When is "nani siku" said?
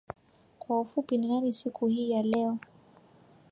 1.27-1.87